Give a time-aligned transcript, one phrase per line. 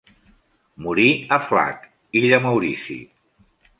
[0.85, 1.05] Morí
[1.37, 1.85] a Flacq,
[2.23, 2.99] Illa Maurici.